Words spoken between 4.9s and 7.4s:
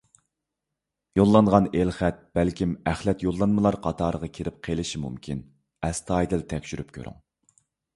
مۇمكىن، ئەستايىدىل تەكشۈرۈپ كۆرۈڭ.